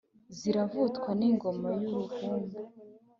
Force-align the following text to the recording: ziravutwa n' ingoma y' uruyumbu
ziravutwa 0.37 1.09
n' 1.19 1.25
ingoma 1.29 1.69
y' 1.81 1.87
uruyumbu 1.89 2.57